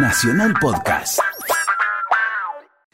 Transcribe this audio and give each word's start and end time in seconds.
Nacional 0.00 0.54
Podcast. 0.60 1.18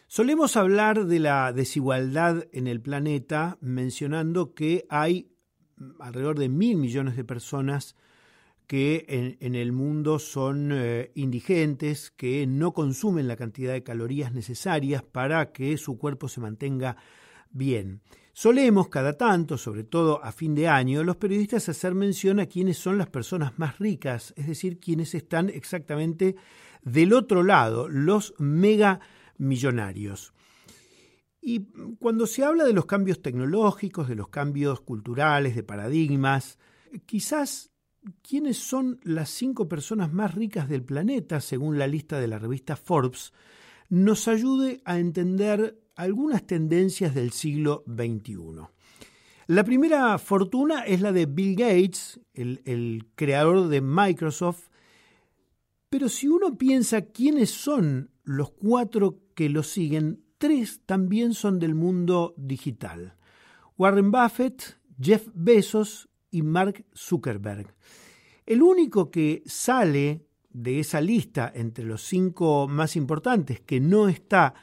Solemos 0.06 0.56
hablar 0.56 1.04
de 1.04 1.18
la 1.18 1.52
desigualdad 1.52 2.46
en 2.52 2.66
el 2.66 2.80
planeta 2.80 3.58
mencionando 3.60 4.54
que 4.54 4.86
hay 4.88 5.28
alrededor 6.00 6.38
de 6.38 6.48
mil 6.48 6.78
millones 6.78 7.16
de 7.16 7.24
personas 7.24 7.94
que 8.66 9.04
en, 9.38 9.54
el 9.54 9.72
mundo 9.72 10.18
son 10.18 10.70
eh, 10.72 11.10
indigentes, 11.14 12.10
que 12.10 12.46
no 12.46 12.72
consumen 12.72 13.28
la 13.28 13.36
cantidad 13.36 13.74
de 13.74 13.82
calorías 13.82 14.32
necesarias 14.32 15.02
para 15.02 15.52
que 15.52 15.76
su 15.76 15.98
cuerpo 15.98 16.28
se 16.28 16.40
mantenga 16.40 16.96
bien. 17.50 18.00
Solemos 18.32 18.88
cada 18.88 19.12
tanto, 19.12 19.58
sobre 19.58 19.84
todo 19.84 20.24
a 20.24 20.32
fin 20.32 20.54
de 20.54 20.66
año, 20.66 21.04
los 21.04 21.16
periodistas 21.16 21.68
hacer 21.68 21.94
mención 21.94 22.40
a 22.40 22.46
quiénes 22.46 22.78
son 22.78 22.98
las 22.98 23.08
personas 23.08 23.58
más 23.58 23.78
ricas, 23.78 24.32
es 24.36 24.48
decir, 24.48 24.80
quienes 24.80 25.14
están 25.14 25.50
exactamente 25.50 26.34
del 26.84 27.12
otro 27.12 27.42
lado, 27.42 27.88
los 27.88 28.34
mega 28.38 29.00
millonarios. 29.38 30.32
Y 31.40 31.66
cuando 31.98 32.26
se 32.26 32.44
habla 32.44 32.64
de 32.64 32.72
los 32.72 32.86
cambios 32.86 33.20
tecnológicos, 33.20 34.08
de 34.08 34.14
los 34.14 34.28
cambios 34.28 34.80
culturales, 34.80 35.54
de 35.54 35.62
paradigmas, 35.62 36.58
quizás 37.04 37.70
quiénes 38.22 38.58
son 38.58 38.98
las 39.02 39.30
cinco 39.30 39.68
personas 39.68 40.12
más 40.12 40.34
ricas 40.34 40.68
del 40.68 40.82
planeta, 40.82 41.40
según 41.40 41.78
la 41.78 41.86
lista 41.86 42.18
de 42.18 42.28
la 42.28 42.38
revista 42.38 42.76
Forbes, 42.76 43.32
nos 43.88 44.28
ayude 44.28 44.80
a 44.84 44.98
entender 44.98 45.78
algunas 45.96 46.46
tendencias 46.46 47.14
del 47.14 47.30
siglo 47.32 47.84
XXI. 47.86 48.66
La 49.46 49.64
primera 49.64 50.16
fortuna 50.18 50.84
es 50.84 51.02
la 51.02 51.12
de 51.12 51.26
Bill 51.26 51.56
Gates, 51.56 52.20
el, 52.32 52.62
el 52.64 53.06
creador 53.14 53.68
de 53.68 53.82
Microsoft, 53.82 54.68
pero 55.94 56.08
si 56.08 56.26
uno 56.26 56.58
piensa 56.58 57.02
quiénes 57.02 57.52
son 57.52 58.10
los 58.24 58.50
cuatro 58.50 59.20
que 59.36 59.48
lo 59.48 59.62
siguen, 59.62 60.24
tres 60.38 60.80
también 60.86 61.34
son 61.34 61.60
del 61.60 61.76
mundo 61.76 62.34
digital. 62.36 63.14
Warren 63.78 64.10
Buffett, 64.10 64.76
Jeff 65.00 65.28
Bezos 65.34 66.08
y 66.32 66.42
Mark 66.42 66.84
Zuckerberg. 66.96 67.76
El 68.44 68.62
único 68.62 69.12
que 69.12 69.44
sale 69.46 70.26
de 70.50 70.80
esa 70.80 71.00
lista 71.00 71.52
entre 71.54 71.84
los 71.84 72.02
cinco 72.02 72.66
más 72.66 72.96
importantes 72.96 73.60
que 73.60 73.78
no 73.78 74.08
está 74.08 74.54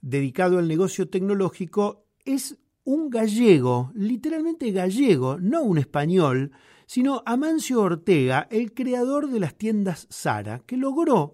dedicado 0.00 0.58
al 0.58 0.66
negocio 0.66 1.08
tecnológico 1.08 2.06
es 2.24 2.58
un 2.82 3.08
gallego, 3.08 3.92
literalmente 3.94 4.72
gallego, 4.72 5.38
no 5.38 5.62
un 5.62 5.78
español, 5.78 6.50
sino 6.92 7.22
Amancio 7.24 7.80
Ortega, 7.80 8.46
el 8.50 8.74
creador 8.74 9.30
de 9.30 9.40
las 9.40 9.54
tiendas 9.54 10.06
Sara, 10.10 10.58
que 10.66 10.76
logró 10.76 11.32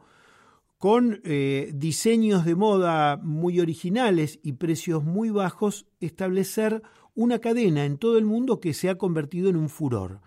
con 0.79 1.21
eh, 1.25 1.73
diseños 1.75 2.45
de 2.45 2.55
moda 2.55 3.17
muy 3.17 3.59
originales 3.59 4.39
y 4.45 4.53
precios 4.53 5.03
muy 5.03 5.31
bajos, 5.31 5.89
establecer 5.99 6.81
una 7.17 7.41
cadena 7.41 7.87
en 7.87 7.99
todo 7.99 8.19
el 8.19 8.25
mundo 8.25 8.61
que 8.61 8.73
se 8.73 8.89
ha 8.89 8.99
convertido 8.99 9.51
en 9.51 9.57
un 9.57 9.69
furor. 9.69 10.21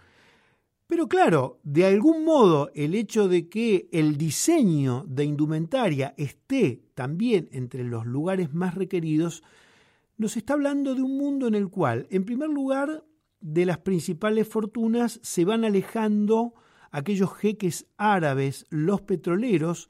Pero 0.86 1.08
claro, 1.08 1.62
de 1.64 1.86
algún 1.86 2.26
modo 2.26 2.70
el 2.76 2.94
hecho 2.94 3.30
de 3.30 3.48
que 3.48 3.88
el 3.94 4.18
diseño 4.18 5.06
de 5.08 5.24
indumentaria 5.24 6.14
esté 6.18 6.84
también 6.94 7.48
entre 7.54 7.86
los 7.86 8.06
lugares 8.06 8.54
más 8.54 8.76
requeridos, 8.76 9.44
nos 10.18 10.36
está 10.36 10.56
hablando 10.56 10.94
de 10.94 11.04
un 11.04 11.18
mundo 11.18 11.48
en 11.48 11.56
el 11.56 11.70
cual, 11.70 12.06
en 12.10 12.26
primer 12.26 12.50
lugar, 12.50 13.06
de 13.42 13.66
las 13.66 13.80
principales 13.80 14.48
fortunas 14.48 15.20
se 15.24 15.46
van 15.46 15.66
alejando 15.66 16.54
aquellos 16.92 17.34
jeques 17.34 17.88
árabes, 17.98 18.66
los 18.70 19.02
petroleros, 19.02 19.90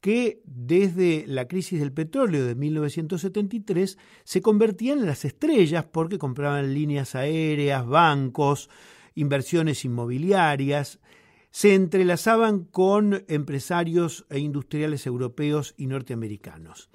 que 0.00 0.40
desde 0.44 1.24
la 1.26 1.48
crisis 1.48 1.80
del 1.80 1.92
petróleo 1.92 2.46
de 2.46 2.54
1973 2.54 3.98
se 4.24 4.40
convertían 4.40 5.00
en 5.00 5.06
las 5.06 5.24
estrellas 5.24 5.84
porque 5.84 6.18
compraban 6.18 6.74
líneas 6.74 7.14
aéreas, 7.14 7.86
bancos, 7.86 8.70
inversiones 9.14 9.84
inmobiliarias, 9.84 11.00
se 11.50 11.74
entrelazaban 11.74 12.64
con 12.64 13.24
empresarios 13.28 14.26
e 14.28 14.38
industriales 14.38 15.06
europeos 15.06 15.74
y 15.76 15.86
norteamericanos. 15.86 16.90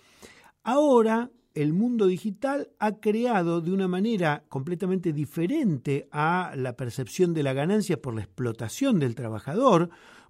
Ahora 0.64 1.32
el 1.54 1.74
mundo 1.74 2.08
digital 2.08 2.70
ha 2.80 3.00
creado 3.00 3.62
de 3.62 3.72
una 3.72 3.88
manera 3.88 4.44
completamente 4.50 5.14
diferente 5.14 6.08
a 6.12 6.54
la 6.56 6.76
percepción 6.76 7.34
de 7.34 7.44
la 7.44 7.54
ganancia 7.54 8.02
por 8.02 8.16
la 8.16 8.22
explotación 8.22 9.00
del 9.00 9.16
trabajador, 9.16 9.90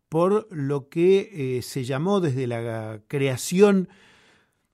por 0.10 0.48
lo 0.52 0.90
que 0.90 1.58
eh, 1.58 1.62
se 1.62 1.84
llamó 1.84 2.20
desde 2.20 2.48
la 2.48 3.02
creación 3.08 3.90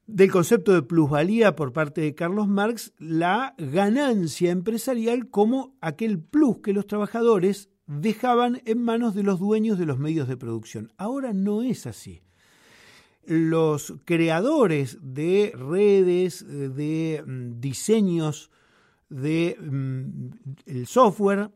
del 0.07 0.31
concepto 0.31 0.73
de 0.73 0.81
plusvalía 0.81 1.55
por 1.55 1.73
parte 1.73 2.01
de 2.01 2.15
Carlos 2.15 2.47
Marx 2.47 2.93
la 2.97 3.53
ganancia 3.57 4.51
empresarial 4.51 5.29
como 5.29 5.75
aquel 5.81 6.19
plus 6.19 6.59
que 6.59 6.73
los 6.73 6.87
trabajadores 6.87 7.69
dejaban 7.87 8.61
en 8.65 8.81
manos 8.81 9.15
de 9.15 9.23
los 9.23 9.39
dueños 9.39 9.77
de 9.77 9.85
los 9.85 9.99
medios 9.99 10.27
de 10.27 10.37
producción. 10.37 10.93
Ahora 10.97 11.33
no 11.33 11.61
es 11.61 11.85
así 11.85 12.21
los 13.27 13.93
creadores 14.05 14.97
de 15.01 15.53
redes, 15.53 16.45
de 16.47 17.23
mm, 17.25 17.59
diseños 17.59 18.49
de 19.09 19.57
mm, 19.59 20.83
software, 20.85 21.51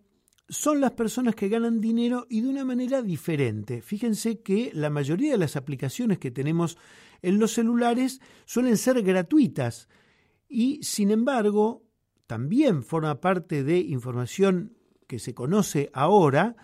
son 0.50 0.82
las 0.82 0.92
personas 0.92 1.34
que 1.34 1.48
ganan 1.48 1.80
dinero 1.80 2.28
y 2.30 2.42
de 2.42 2.50
una 2.50 2.66
manera 2.66 3.02
diferente. 3.02 3.82
Fíjense 3.82 4.42
que 4.42 4.70
la 4.74 4.90
mayoría 4.90 5.32
de 5.32 5.38
las 5.38 5.56
aplicaciones 5.56 6.20
que 6.20 6.30
tenemos 6.30 6.78
en 7.22 7.40
los 7.40 7.54
celulares 7.54 8.20
suelen 8.46 8.76
ser 8.76 9.02
gratuitas 9.02 9.88
y 10.50 10.84
sin 10.84 11.10
embargo 11.10 11.86
también 12.28 12.84
forma 12.84 13.22
parte 13.22 13.64
de 13.64 13.80
información 13.80 14.76
que 15.08 15.20
se 15.20 15.34
conoce 15.34 15.90
ahora 15.94 16.58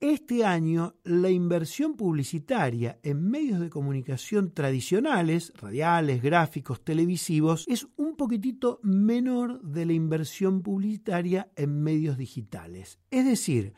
este 0.00 0.44
año 0.44 0.94
la 1.04 1.30
inversión 1.30 1.94
publicitaria 1.94 2.98
en 3.02 3.30
medios 3.30 3.60
de 3.60 3.68
comunicación 3.68 4.52
tradicionales, 4.52 5.52
radiales, 5.56 6.22
gráficos, 6.22 6.82
televisivos, 6.82 7.66
es 7.68 7.86
un 7.96 8.16
poquitito 8.16 8.80
menor 8.82 9.60
de 9.62 9.84
la 9.84 9.92
inversión 9.92 10.62
publicitaria 10.62 11.50
en 11.54 11.82
medios 11.82 12.16
digitales. 12.16 12.98
Es 13.10 13.26
decir, 13.26 13.74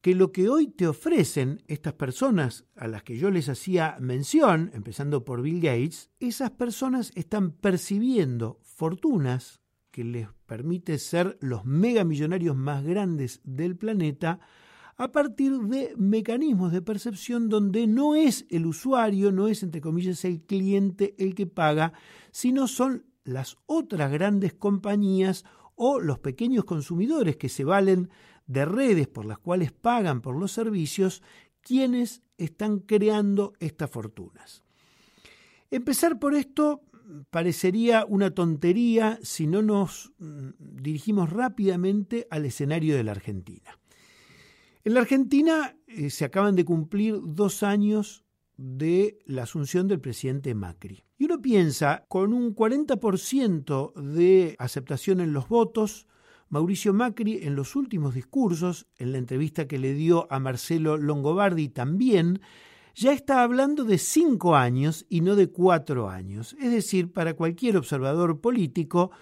que 0.00 0.14
lo 0.14 0.32
que 0.32 0.48
hoy 0.48 0.68
te 0.68 0.86
ofrecen 0.86 1.62
estas 1.66 1.94
personas 1.94 2.66
a 2.76 2.86
las 2.86 3.02
que 3.02 3.16
yo 3.16 3.30
les 3.30 3.48
hacía 3.48 3.96
mención, 4.00 4.70
empezando 4.74 5.24
por 5.24 5.42
Bill 5.42 5.60
Gates, 5.60 6.10
esas 6.20 6.50
personas 6.50 7.10
están 7.14 7.50
percibiendo 7.50 8.60
fortunas 8.62 9.60
que 9.90 10.04
les 10.04 10.28
permite 10.46 10.98
ser 10.98 11.38
los 11.40 11.64
megamillonarios 11.64 12.54
más 12.54 12.84
grandes 12.84 13.40
del 13.44 13.76
planeta 13.76 14.40
a 14.96 15.10
partir 15.12 15.58
de 15.58 15.94
mecanismos 15.96 16.72
de 16.72 16.82
percepción 16.82 17.48
donde 17.48 17.86
no 17.86 18.14
es 18.14 18.46
el 18.50 18.66
usuario, 18.66 19.32
no 19.32 19.48
es 19.48 19.62
entre 19.62 19.80
comillas 19.80 20.24
el 20.24 20.42
cliente 20.42 21.14
el 21.18 21.34
que 21.34 21.46
paga, 21.46 21.92
sino 22.30 22.68
son 22.68 23.06
las 23.24 23.56
otras 23.66 24.12
grandes 24.12 24.54
compañías 24.54 25.44
o 25.74 25.98
los 25.98 26.18
pequeños 26.18 26.64
consumidores 26.64 27.36
que 27.36 27.48
se 27.48 27.64
valen 27.64 28.10
de 28.46 28.64
redes 28.64 29.08
por 29.08 29.24
las 29.24 29.38
cuales 29.38 29.72
pagan 29.72 30.20
por 30.20 30.36
los 30.36 30.52
servicios, 30.52 31.22
quienes 31.60 32.22
están 32.36 32.78
creando 32.78 33.54
estas 33.58 33.90
fortunas. 33.90 34.62
Empezar 35.70 36.18
por 36.18 36.34
esto 36.34 36.82
parecería 37.30 38.04
una 38.06 38.30
tontería 38.30 39.18
si 39.22 39.46
no 39.46 39.62
nos 39.62 40.12
mm, 40.18 40.50
dirigimos 40.58 41.30
rápidamente 41.30 42.26
al 42.30 42.44
escenario 42.44 42.96
de 42.96 43.04
la 43.04 43.12
Argentina. 43.12 43.78
En 44.84 44.92
la 44.92 45.00
Argentina 45.00 45.74
eh, 45.86 46.10
se 46.10 46.26
acaban 46.26 46.56
de 46.56 46.66
cumplir 46.66 47.18
dos 47.24 47.62
años 47.62 48.22
de 48.58 49.18
la 49.24 49.44
asunción 49.44 49.88
del 49.88 49.98
presidente 49.98 50.54
Macri. 50.54 51.04
Y 51.16 51.24
uno 51.24 51.40
piensa, 51.40 52.04
con 52.06 52.34
un 52.34 52.54
40% 52.54 53.94
de 53.94 54.54
aceptación 54.58 55.20
en 55.20 55.32
los 55.32 55.48
votos, 55.48 56.06
Mauricio 56.50 56.92
Macri 56.92 57.44
en 57.44 57.56
los 57.56 57.76
últimos 57.76 58.14
discursos, 58.14 58.86
en 58.98 59.12
la 59.12 59.18
entrevista 59.18 59.66
que 59.66 59.78
le 59.78 59.94
dio 59.94 60.30
a 60.30 60.38
Marcelo 60.38 60.98
Longobardi 60.98 61.70
también, 61.70 62.42
ya 62.94 63.14
está 63.14 63.42
hablando 63.42 63.84
de 63.84 63.96
cinco 63.96 64.54
años 64.54 65.06
y 65.08 65.22
no 65.22 65.34
de 65.34 65.50
cuatro 65.50 66.10
años. 66.10 66.54
Es 66.60 66.70
decir, 66.70 67.10
para 67.10 67.34
cualquier 67.34 67.78
observador 67.78 68.42
político, 68.42 69.12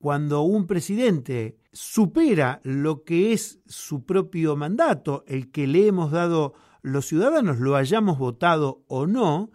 cuando 0.00 0.40
un 0.40 0.66
presidente 0.66 1.58
supera 1.72 2.60
lo 2.64 3.04
que 3.04 3.34
es 3.34 3.60
su 3.66 4.06
propio 4.06 4.56
mandato, 4.56 5.24
el 5.26 5.50
que 5.52 5.66
le 5.66 5.86
hemos 5.88 6.10
dado 6.10 6.54
los 6.80 7.06
ciudadanos, 7.06 7.58
lo 7.60 7.76
hayamos 7.76 8.18
votado 8.18 8.82
o 8.88 9.06
no, 9.06 9.50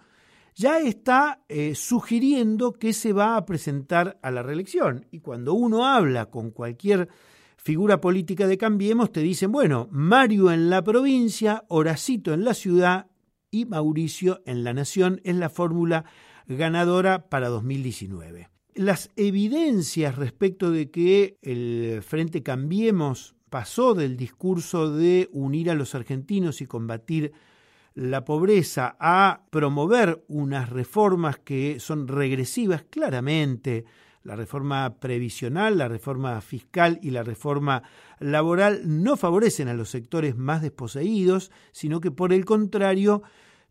ya 0.53 0.77
está 0.77 1.43
eh, 1.49 1.73
sugiriendo 1.73 2.73
que 2.73 2.93
se 2.93 3.11
va 3.11 3.37
a 3.37 3.45
presentar 3.45 4.19
a 4.21 4.29
la 4.29 4.43
reelección. 4.43 5.07
Y 5.09 5.21
cuando 5.21 5.55
uno 5.55 5.87
habla 5.87 6.27
con 6.27 6.51
cualquier 6.51 7.09
figura 7.57 7.99
política 7.99 8.45
de 8.45 8.59
Cambiemos, 8.59 9.11
te 9.11 9.21
dicen, 9.21 9.51
bueno, 9.51 9.87
Mario 9.89 10.51
en 10.51 10.69
la 10.69 10.83
provincia, 10.83 11.65
Horacito 11.69 12.35
en 12.35 12.45
la 12.45 12.53
ciudad 12.53 13.07
y 13.49 13.65
Mauricio 13.65 14.43
en 14.45 14.63
La 14.63 14.73
Nación 14.73 15.21
es 15.23 15.35
la 15.37 15.49
fórmula 15.49 16.05
ganadora 16.45 17.29
para 17.29 17.49
2019. 17.49 18.54
Las 18.75 19.09
evidencias 19.15 20.17
respecto 20.17 20.69
de 20.69 20.91
que 20.91 21.37
el 21.41 22.01
Frente 22.03 22.43
Cambiemos 22.43 23.33
pasó 23.49 23.93
del 23.93 24.17
discurso 24.17 24.91
de 24.91 25.29
unir 25.31 25.71
a 25.71 25.75
los 25.75 25.95
argentinos 25.95 26.59
y 26.59 26.65
combatir 26.65 27.31
la 27.93 28.25
pobreza 28.25 28.97
a 28.99 29.45
promover 29.49 30.25
unas 30.27 30.69
reformas 30.69 31.39
que 31.39 31.79
son 31.79 32.09
regresivas 32.09 32.83
claramente, 32.83 33.85
la 34.23 34.35
reforma 34.35 34.99
previsional, 34.99 35.77
la 35.77 35.87
reforma 35.87 36.41
fiscal 36.41 36.99
y 37.01 37.11
la 37.11 37.23
reforma 37.23 37.81
laboral 38.19 38.81
no 38.83 39.15
favorecen 39.15 39.69
a 39.69 39.73
los 39.73 39.89
sectores 39.89 40.35
más 40.35 40.61
desposeídos, 40.61 41.49
sino 41.71 42.01
que 42.01 42.11
por 42.11 42.33
el 42.33 42.43
contrario 42.43 43.23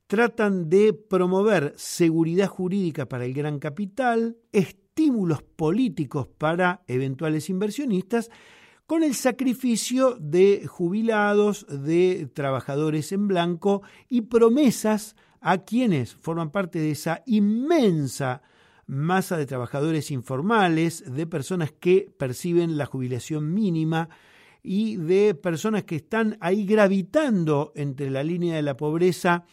tratan 0.06 0.70
de 0.70 0.94
promover 0.94 1.74
seguridad 1.76 2.48
jurídica 2.48 3.06
para 3.06 3.26
el 3.26 3.34
gran 3.34 3.58
capital, 3.58 4.38
estímulos 5.04 5.42
políticos 5.42 6.28
para 6.38 6.82
eventuales 6.88 7.50
inversionistas, 7.50 8.30
con 8.86 9.02
el 9.02 9.14
sacrificio 9.14 10.16
de 10.18 10.66
jubilados, 10.66 11.66
de 11.68 12.26
trabajadores 12.32 13.12
en 13.12 13.28
blanco 13.28 13.82
y 14.08 14.22
promesas 14.22 15.14
a 15.42 15.58
quienes 15.58 16.14
forman 16.14 16.50
parte 16.50 16.78
de 16.78 16.92
esa 16.92 17.22
inmensa 17.26 18.40
masa 18.86 19.36
de 19.36 19.44
trabajadores 19.44 20.10
informales, 20.10 21.04
de 21.14 21.26
personas 21.26 21.70
que 21.70 22.10
perciben 22.18 22.78
la 22.78 22.86
jubilación 22.86 23.52
mínima 23.52 24.08
y 24.62 24.96
de 24.96 25.34
personas 25.34 25.84
que 25.84 25.96
están 25.96 26.38
ahí 26.40 26.64
gravitando 26.64 27.72
entre 27.74 28.08
la 28.08 28.22
línea 28.22 28.56
de 28.56 28.62
la 28.62 28.78
pobreza 28.78 29.44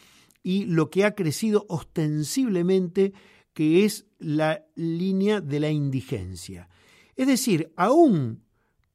y 0.44 0.63
lo 0.63 0.89
que 0.89 1.04
ha 1.04 1.13
crecido 1.13 1.65
ostensiblemente, 1.68 3.12
que 3.61 3.85
es 3.85 4.07
la 4.17 4.65
línea 4.73 5.39
de 5.39 5.59
la 5.59 5.69
indigencia. 5.69 6.67
Es 7.15 7.27
decir, 7.27 7.71
aún 7.75 8.43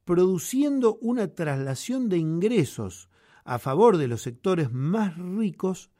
produciendo 0.05 0.99
una 1.01 1.29
traslación 1.29 2.09
de 2.09 2.19
ingresos 2.19 3.09
a 3.45 3.61
favor 3.61 3.97
de 3.97 4.09
los 4.09 4.23
sectores 4.23 4.73
más 4.73 5.17
ricos, 5.19 5.93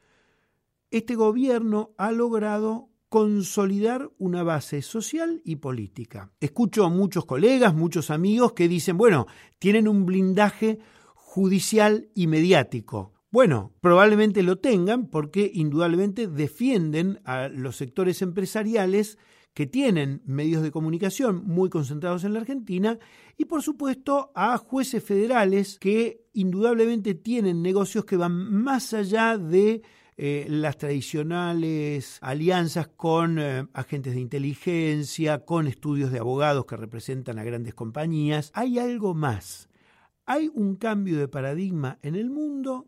este 0.91 1.15
gobierno 1.15 1.93
ha 1.97 2.11
logrado 2.11 2.89
consolidar 3.07 4.11
una 4.17 4.43
base 4.43 4.81
social 4.81 5.41
y 5.45 5.55
política. 5.55 6.33
Escucho 6.41 6.83
a 6.83 6.89
muchos 6.89 7.25
colegas, 7.25 7.73
muchos 7.73 8.09
amigos 8.09 8.51
que 8.51 8.67
dicen, 8.67 8.97
bueno, 8.97 9.27
tienen 9.59 9.87
un 9.87 10.05
blindaje 10.05 10.79
judicial 11.15 12.09
y 12.13 12.27
mediático. 12.27 13.13
Bueno, 13.37 13.71
probablemente 13.81 14.41
lo 14.41 14.57
tengan 14.57 15.05
porque 15.11 15.51
indudablemente 15.53 16.25
defienden 16.27 17.19
a 17.23 17.49
los 17.49 17.75
sectores 17.75 18.23
empresariales 18.23 19.19
que 19.53 19.67
tienen 19.67 20.23
medios 20.25 20.63
de 20.63 20.71
comunicación 20.71 21.45
muy 21.45 21.69
concentrados 21.69 22.23
en 22.23 22.33
la 22.33 22.39
Argentina 22.39 22.97
y 23.37 23.45
por 23.45 23.61
supuesto 23.61 24.31
a 24.33 24.57
jueces 24.57 25.03
federales 25.03 25.77
que 25.77 26.25
indudablemente 26.33 27.13
tienen 27.13 27.61
negocios 27.61 28.05
que 28.05 28.17
van 28.17 28.51
más 28.51 28.95
allá 28.95 29.37
de 29.37 29.83
eh, 30.17 30.47
las 30.49 30.79
tradicionales 30.79 32.17
alianzas 32.21 32.87
con 32.87 33.37
eh, 33.37 33.67
agentes 33.71 34.15
de 34.15 34.21
inteligencia, 34.21 35.45
con 35.45 35.67
estudios 35.67 36.11
de 36.11 36.17
abogados 36.17 36.65
que 36.65 36.75
representan 36.75 37.37
a 37.37 37.43
grandes 37.43 37.75
compañías. 37.75 38.49
Hay 38.55 38.79
algo 38.79 39.13
más. 39.13 39.69
Hay 40.25 40.49
un 40.55 40.75
cambio 40.75 41.19
de 41.19 41.27
paradigma 41.27 41.99
en 42.01 42.15
el 42.15 42.31
mundo 42.31 42.87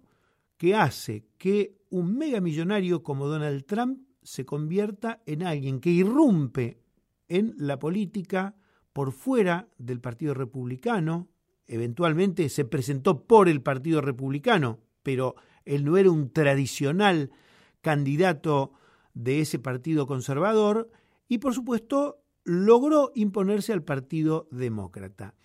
que 0.59 0.75
hace 0.75 1.25
que 1.38 1.77
un 1.89 2.17
megamillonario 2.17 3.01
como 3.01 3.27
Donald 3.27 3.65
Trump 3.65 4.01
se 4.21 4.45
convierta 4.45 5.23
en 5.25 5.41
alguien 5.41 5.79
que 5.79 5.89
irrumpe 5.89 6.83
en 7.29 7.56
la 7.57 7.79
política 7.79 8.57
por 8.91 9.13
fuera 9.13 9.69
del 9.77 10.01
Partido 10.01 10.33
Republicano, 10.33 11.29
eventualmente 11.65 12.50
se 12.50 12.65
presentó 12.65 13.25
por 13.25 13.47
el 13.47 13.61
Partido 13.61 14.01
Republicano, 14.01 14.81
pero 15.01 15.35
él 15.63 15.85
no 15.85 15.95
era 15.95 16.11
un 16.11 16.29
tradicional 16.33 17.31
candidato 17.79 18.73
de 19.13 19.39
ese 19.39 19.59
partido 19.59 20.07
conservador 20.07 20.91
y 21.29 21.38
por 21.38 21.53
supuesto 21.53 22.21
logró 22.44 23.13
imponerse 23.15 23.71
al 23.71 23.83
Partido 23.83 24.50
Demócrata. 24.51 25.35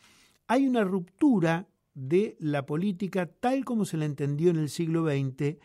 Hay 0.48 0.66
una 0.66 0.82
ruptura 0.82 1.68
de 1.94 2.36
la 2.40 2.66
política 2.66 3.26
tal 3.26 3.64
como 3.64 3.84
se 3.84 3.96
la 3.96 4.04
entendió 4.04 4.50
en 4.50 4.56
el 4.56 4.68
siglo 4.68 5.04
XX 5.04 5.56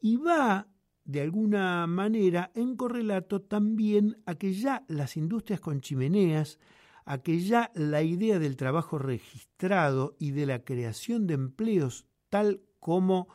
y 0.00 0.16
va 0.16 0.68
de 1.04 1.20
alguna 1.20 1.86
manera 1.86 2.50
en 2.54 2.76
correlato 2.76 3.42
también 3.42 4.22
a 4.26 4.36
que 4.36 4.54
ya 4.54 4.84
las 4.88 5.16
industrias 5.16 5.60
con 5.60 5.80
chimeneas, 5.80 6.58
a 7.04 7.18
que 7.18 7.40
ya 7.40 7.70
la 7.74 8.02
idea 8.02 8.38
del 8.38 8.56
trabajo 8.56 8.98
registrado 8.98 10.16
y 10.18 10.30
de 10.30 10.46
la 10.46 10.64
creación 10.64 11.26
de 11.26 11.34
empleos 11.34 12.06
tal 12.30 12.62
como 12.80 13.28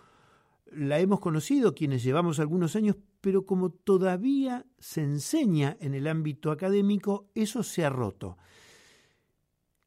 la 0.71 0.99
hemos 0.99 1.19
conocido 1.19 1.73
quienes 1.73 2.03
llevamos 2.03 2.39
algunos 2.39 2.75
años, 2.75 2.95
pero 3.21 3.45
como 3.45 3.69
todavía 3.71 4.65
se 4.77 5.01
enseña 5.01 5.77
en 5.79 5.93
el 5.93 6.07
ámbito 6.07 6.51
académico, 6.51 7.29
eso 7.35 7.63
se 7.63 7.85
ha 7.85 7.89
roto. 7.89 8.37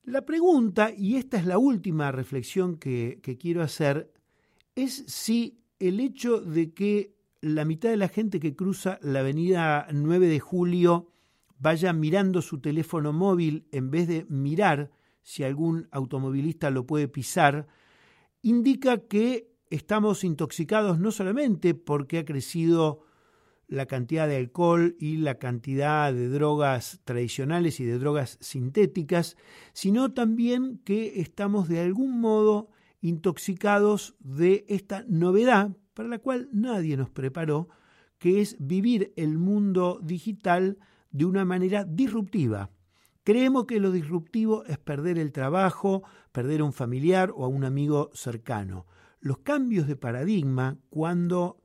La 0.04 0.22
pregunta, 0.22 0.90
y 0.96 1.14
esta 1.14 1.36
es 1.36 1.46
la 1.46 1.58
última 1.58 2.10
reflexión 2.10 2.76
que, 2.76 3.20
quiero 3.40 3.62
hacer, 3.62 4.12
es 4.74 5.04
si 5.06 5.60
el 5.78 6.00
hecho 6.00 6.40
de 6.40 6.72
que 6.72 7.14
la 7.40 7.64
mitad 7.64 7.90
de 7.90 7.96
la 7.96 8.08
gente 8.08 8.40
que 8.40 8.56
cruza 8.56 8.98
la 9.00 9.20
avenida 9.20 9.86
9 9.92 10.26
de 10.26 10.40
julio 10.40 11.12
vaya 11.58 11.92
mirando 11.92 12.42
su 12.42 12.60
teléfono 12.60 13.12
móvil 13.12 13.68
en 13.70 13.92
vez 13.92 14.08
de 14.08 14.26
mirar 14.28 14.90
si 15.22 15.44
algún 15.44 15.86
automovilista 15.92 16.70
lo 16.70 16.84
puede 16.84 17.06
pisar, 17.06 17.68
indica 18.42 19.06
que 19.06 19.52
estamos 19.70 20.24
intoxicados 20.24 20.98
no 20.98 21.12
solamente 21.12 21.74
porque 21.74 22.18
ha 22.18 22.24
crecido 22.24 23.04
la 23.68 23.86
cantidad 23.86 24.28
de 24.28 24.36
alcohol 24.36 24.96
y 24.98 25.16
la 25.16 25.36
cantidad 25.36 26.12
de 26.12 26.28
drogas 26.28 27.00
tradicionales 27.04 27.80
y 27.80 27.84
de 27.84 27.98
drogas 27.98 28.38
sintéticas, 28.40 29.36
sino 29.72 30.12
también 30.12 30.80
que 30.84 31.20
estamos 31.20 31.68
de 31.68 31.80
algún 31.80 32.20
modo 32.20 32.70
intoxicados 33.00 34.14
de 34.20 34.64
esta 34.68 35.04
novedad 35.08 35.76
para 35.94 36.08
la 36.08 36.18
cual 36.18 36.48
nadie 36.52 36.96
nos 36.96 37.10
preparó, 37.10 37.68
que 38.18 38.40
es 38.40 38.56
vivir 38.58 39.12
el 39.16 39.38
mundo 39.38 40.00
digital 40.02 40.78
de 41.10 41.24
una 41.24 41.44
manera 41.44 41.84
disruptiva. 41.84 42.70
Creemos 43.24 43.66
que 43.66 43.80
lo 43.80 43.92
disruptivo 43.92 44.64
es 44.64 44.78
perder 44.78 45.18
el 45.18 45.32
trabajo, 45.32 46.02
perder 46.32 46.60
a 46.60 46.64
un 46.64 46.72
familiar 46.72 47.32
o 47.34 47.44
a 47.44 47.48
un 47.48 47.64
amigo 47.64 48.10
cercano. 48.14 48.86
Los 49.20 49.38
cambios 49.38 49.86
de 49.86 49.96
paradigma, 49.96 50.78
cuando 50.90 51.61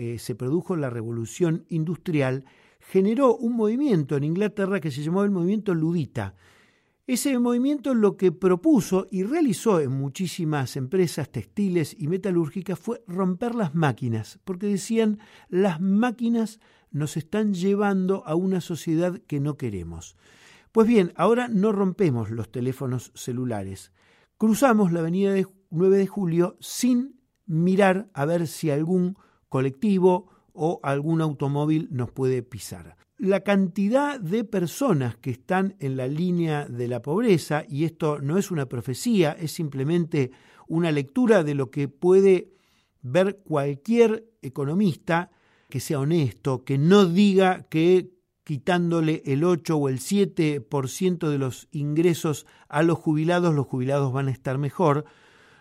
eh, 0.00 0.20
se 0.20 0.36
produjo 0.36 0.76
la 0.76 0.90
revolución 0.90 1.64
industrial, 1.70 2.44
generó 2.78 3.36
un 3.36 3.56
movimiento 3.56 4.16
en 4.16 4.22
Inglaterra 4.22 4.78
que 4.78 4.92
se 4.92 5.02
llamó 5.02 5.24
el 5.24 5.32
movimiento 5.32 5.74
ludita. 5.74 6.36
Ese 7.04 7.36
movimiento 7.40 7.94
lo 7.94 8.16
que 8.16 8.30
propuso 8.30 9.08
y 9.10 9.24
realizó 9.24 9.80
en 9.80 9.90
muchísimas 9.90 10.76
empresas 10.76 11.30
textiles 11.30 11.96
y 11.98 12.06
metalúrgicas 12.06 12.78
fue 12.78 13.02
romper 13.08 13.56
las 13.56 13.74
máquinas, 13.74 14.38
porque 14.44 14.68
decían 14.68 15.18
las 15.48 15.80
máquinas 15.80 16.60
nos 16.92 17.16
están 17.16 17.52
llevando 17.52 18.24
a 18.24 18.36
una 18.36 18.60
sociedad 18.60 19.18
que 19.26 19.40
no 19.40 19.56
queremos. 19.56 20.16
Pues 20.70 20.86
bien, 20.86 21.12
ahora 21.16 21.48
no 21.48 21.72
rompemos 21.72 22.30
los 22.30 22.52
teléfonos 22.52 23.10
celulares. 23.16 23.90
Cruzamos 24.36 24.92
la 24.92 25.00
avenida 25.00 25.34
9 25.70 25.96
de 25.96 26.06
julio 26.06 26.56
sin 26.60 27.18
mirar 27.46 28.10
a 28.12 28.26
ver 28.26 28.46
si 28.46 28.70
algún 28.70 29.16
colectivo 29.48 30.28
o 30.52 30.80
algún 30.82 31.20
automóvil 31.20 31.88
nos 31.90 32.10
puede 32.10 32.42
pisar. 32.42 32.96
La 33.16 33.40
cantidad 33.40 34.20
de 34.20 34.44
personas 34.44 35.16
que 35.16 35.30
están 35.30 35.76
en 35.80 35.96
la 35.96 36.06
línea 36.06 36.66
de 36.66 36.86
la 36.86 37.02
pobreza, 37.02 37.64
y 37.68 37.84
esto 37.84 38.20
no 38.20 38.38
es 38.38 38.50
una 38.50 38.66
profecía, 38.66 39.32
es 39.32 39.52
simplemente 39.52 40.30
una 40.68 40.92
lectura 40.92 41.42
de 41.42 41.54
lo 41.54 41.70
que 41.70 41.88
puede 41.88 42.52
ver 43.02 43.40
cualquier 43.44 44.28
economista 44.42 45.30
que 45.68 45.80
sea 45.80 46.00
honesto, 46.00 46.64
que 46.64 46.78
no 46.78 47.06
diga 47.06 47.66
que 47.68 48.12
quitándole 48.44 49.22
el 49.26 49.44
8 49.44 49.76
o 49.76 49.88
el 49.88 49.98
7% 49.98 51.28
de 51.28 51.38
los 51.38 51.68
ingresos 51.70 52.46
a 52.68 52.82
los 52.82 52.98
jubilados, 52.98 53.54
los 53.54 53.66
jubilados 53.66 54.12
van 54.12 54.28
a 54.28 54.30
estar 54.30 54.58
mejor, 54.58 55.04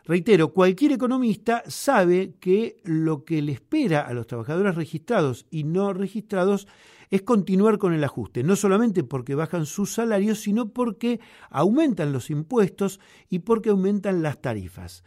Reitero, 0.08 0.54
cualquier 0.54 0.94
economista 0.94 1.64
sabe 1.68 2.36
que 2.40 2.78
lo 2.86 3.26
que 3.26 3.42
le 3.42 3.52
espera 3.52 4.08
a 4.08 4.14
los 4.14 4.26
trabajadores 4.26 4.76
registrados 4.76 5.46
y 5.52 5.66
no 5.66 5.92
registrados 5.92 6.66
es 7.10 7.24
continuar 7.24 7.78
con 7.78 7.94
el 7.94 8.06
ajuste, 8.06 8.42
no 8.42 8.56
solamente 8.56 9.04
porque 9.04 9.36
bajan 9.36 9.66
sus 9.66 9.92
salarios, 9.92 10.40
sino 10.40 10.70
porque 10.70 11.20
aumentan 11.50 12.14
los 12.14 12.30
impuestos 12.30 13.02
y 13.30 13.40
porque 13.40 13.70
aumentan 13.70 14.22
las 14.22 14.42
tarifas. 14.42 15.04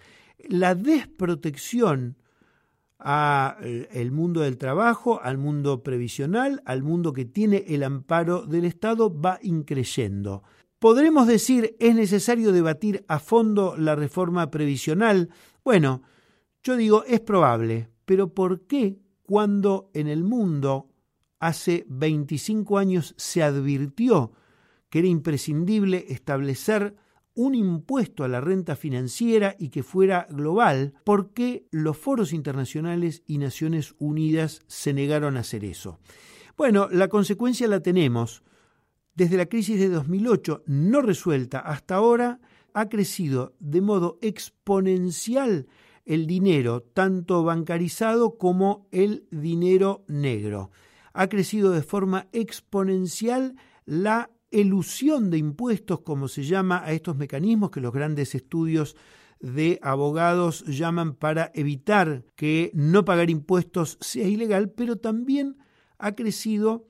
La 0.47 0.75
desprotección 0.75 2.19
al 2.99 3.57
eh, 3.63 4.11
mundo 4.11 4.43
del 4.43 4.59
trabajo, 4.59 5.23
al 5.23 5.39
mundo 5.39 5.83
previsional, 5.83 6.61
al 6.67 6.83
mundo 6.83 7.15
que 7.15 7.25
tiene 7.25 7.65
el 7.69 7.85
amparo 7.85 8.45
del 8.45 8.67
Estado, 8.67 9.19
va 9.19 9.39
increyendo. 9.41 10.43
¿Podremos 10.81 11.27
decir 11.27 11.77
es 11.79 11.95
necesario 11.95 12.53
debatir 12.53 13.05
a 13.07 13.19
fondo 13.19 13.77
la 13.77 13.95
reforma 13.95 14.51
previsional? 14.51 15.29
Bueno, 15.63 16.01
yo 16.63 16.75
digo 16.75 17.05
es 17.07 17.21
probable, 17.21 17.91
pero 18.07 18.33
¿por 18.33 18.63
qué 18.67 18.99
cuando 19.23 19.91
en 19.93 20.09
el 20.09 20.25
mundo 20.25 20.89
hace 21.39 21.85
25 21.87 22.79
años 22.79 23.15
se 23.19 23.43
advirtió 23.43 24.33
que 24.89 25.01
era 25.01 25.09
imprescindible 25.09 26.07
establecer 26.09 26.97
un 27.35 27.55
impuesto 27.55 28.25
a 28.25 28.29
la 28.29 28.41
renta 28.41 28.75
financiera 28.75 29.57
y 29.59 29.69
que 29.69 29.83
fuera 29.83 30.27
global, 30.31 30.95
¿por 31.05 31.35
qué 31.35 31.67
los 31.71 31.99
foros 31.99 32.33
internacionales 32.33 33.23
y 33.27 33.37
Naciones 33.37 33.95
Unidas 33.99 34.63
se 34.67 34.95
negaron 34.95 35.37
a 35.37 35.41
hacer 35.41 35.63
eso? 35.63 35.99
Bueno, 36.57 36.89
la 36.91 37.09
consecuencia 37.09 37.69
la 37.69 37.81
tenemos. 37.81 38.43
Desde 39.15 39.37
la 39.37 39.47
crisis 39.47 39.79
de 39.79 39.89
2008 39.89 40.65
no 40.67 41.03
resuelta 41.03 41.59
hasta 41.59 41.97
ahora, 41.97 42.41
ha 42.73 42.89
crecido 42.89 43.55
de 43.59 43.81
modo 43.81 44.19
exponencial 44.23 45.67
el 46.05 46.27
dinero, 46.27 46.83
tanto 46.83 47.43
bancarizado 47.45 48.39
como 48.39 48.89
el 48.91 49.27
dinero 49.31 50.05
negro. 50.09 50.71
Ha 51.13 51.29
crecido 51.29 51.73
de 51.73 51.83
forma 51.83 52.29
exponencial 52.33 53.57
la 53.85 54.31
elusión 54.51 55.31
de 55.31 55.39
impuestos, 55.39 56.01
como 56.01 56.29
se 56.29 56.45
llama 56.45 56.83
a 56.85 56.93
estos 56.93 57.17
mecanismos 57.17 57.71
que 57.71 57.81
los 57.81 57.93
grandes 57.93 58.35
estudios 58.35 58.97
de 59.41 59.79
abogados 59.83 60.65
llaman 60.67 61.15
para 61.15 61.51
evitar 61.55 62.25
que 62.37 62.71
no 62.75 63.05
pagar 63.05 63.31
impuestos 63.31 63.97
sea 64.01 64.29
ilegal, 64.29 64.71
pero 64.71 64.97
también 64.97 65.57
ha 65.99 66.13
crecido 66.13 66.90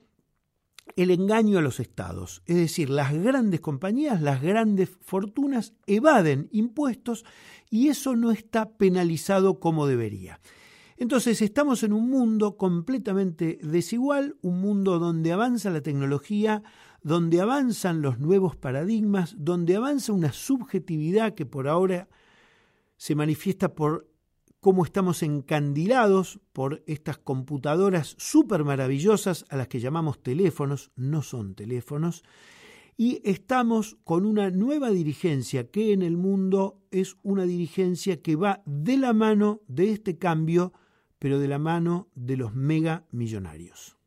el 0.95 1.11
engaño 1.11 1.57
a 1.57 1.61
los 1.61 1.79
estados. 1.79 2.41
Es 2.45 2.55
decir, 2.55 2.89
las 2.89 3.13
grandes 3.13 3.59
compañías, 3.59 4.21
las 4.21 4.41
grandes 4.41 4.89
fortunas 5.01 5.73
evaden 5.87 6.49
impuestos 6.51 7.25
y 7.69 7.87
eso 7.89 8.15
no 8.15 8.31
está 8.31 8.69
penalizado 8.77 9.59
como 9.59 9.87
debería. 9.87 10.39
Entonces 10.97 11.41
estamos 11.41 11.81
en 11.81 11.93
un 11.93 12.09
mundo 12.11 12.57
completamente 12.57 13.57
desigual, 13.63 14.35
un 14.41 14.61
mundo 14.61 14.99
donde 14.99 15.31
avanza 15.31 15.71
la 15.71 15.81
tecnología, 15.81 16.61
donde 17.01 17.41
avanzan 17.41 18.03
los 18.03 18.19
nuevos 18.19 18.55
paradigmas, 18.55 19.33
donde 19.37 19.75
avanza 19.75 20.13
una 20.13 20.31
subjetividad 20.31 21.33
que 21.33 21.47
por 21.47 21.67
ahora 21.67 22.07
se 22.97 23.15
manifiesta 23.15 23.73
por 23.73 24.10
cómo 24.61 24.85
estamos 24.85 25.23
encandilados 25.23 26.39
por 26.53 26.83
estas 26.85 27.17
computadoras 27.17 28.15
súper 28.17 28.63
maravillosas 28.63 29.43
a 29.49 29.57
las 29.57 29.67
que 29.67 29.79
llamamos 29.79 30.21
teléfonos, 30.21 30.91
no 30.95 31.23
son 31.23 31.55
teléfonos, 31.55 32.23
y 32.95 33.21
estamos 33.23 33.97
con 34.03 34.23
una 34.25 34.51
nueva 34.51 34.91
dirigencia 34.91 35.71
que 35.71 35.93
en 35.93 36.03
el 36.03 36.15
mundo 36.15 36.79
es 36.91 37.17
una 37.23 37.45
dirigencia 37.45 38.21
que 38.21 38.35
va 38.35 38.61
de 38.67 38.97
la 38.97 39.13
mano 39.13 39.61
de 39.67 39.91
este 39.91 40.19
cambio, 40.19 40.73
pero 41.17 41.39
de 41.39 41.47
la 41.47 41.57
mano 41.57 42.09
de 42.13 42.37
los 42.37 42.53
mega 42.53 43.07
millonarios. 43.11 44.00